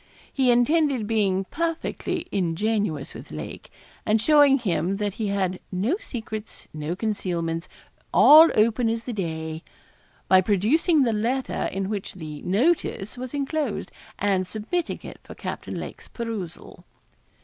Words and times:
He 0.33 0.49
intended 0.49 1.05
being 1.05 1.43
perfectly 1.51 2.25
ingenuous 2.31 3.13
with 3.13 3.29
Lake, 3.29 3.69
and 4.03 4.19
showing 4.19 4.57
him 4.57 4.97
that 4.97 5.13
he 5.21 5.27
had 5.27 5.59
'no 5.71 5.97
secrets 5.99 6.67
no 6.73 6.95
concealments 6.95 7.69
all 8.11 8.49
open 8.55 8.89
as 8.89 9.03
the 9.03 9.13
day' 9.13 9.61
by 10.27 10.41
producing 10.41 11.03
the 11.03 11.13
letter 11.13 11.69
in 11.71 11.87
which 11.87 12.15
the 12.15 12.41
'notice' 12.41 13.15
was 13.15 13.35
enclosed, 13.35 13.91
and 14.17 14.47
submitting 14.47 15.01
it 15.03 15.19
for 15.23 15.35
Captain 15.35 15.79
Lake's 15.79 16.07
perusal. 16.07 16.83